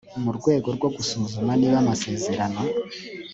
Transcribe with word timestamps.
mu 0.23 0.31
rwego 0.37 0.67
rwo 0.75 0.89
gusuzuma 0.95 1.51
niba 1.59 1.77
amasezerano 1.83 2.61